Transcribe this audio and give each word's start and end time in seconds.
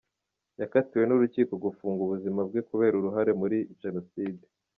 Yakatiwe 0.61 1.03
n’Urukiko 1.05 1.53
gufungwa 1.65 2.01
ubuzima 2.07 2.41
bwe 2.47 2.61
kubera 2.69 2.93
uruhare 2.97 3.31
muri 3.41 3.57
Jenoside. 3.81 4.43